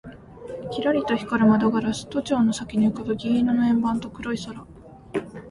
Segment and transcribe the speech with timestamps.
[0.73, 4.65] キラリと光る窓ガラス、都庁の先に浮ぶ銀色の円盤と黒い空